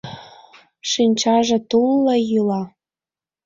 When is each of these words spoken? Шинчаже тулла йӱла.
Шинчаже 0.89 1.57
тулла 1.69 2.15
йӱла. 2.29 2.61